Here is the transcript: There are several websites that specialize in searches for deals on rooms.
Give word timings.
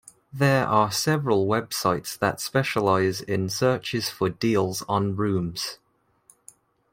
There 0.33 0.65
are 0.65 0.91
several 0.91 1.45
websites 1.45 2.17
that 2.17 2.41
specialize 2.41 3.21
in 3.21 3.49
searches 3.49 4.09
for 4.09 4.29
deals 4.31 4.81
on 4.89 5.15
rooms. 5.15 5.77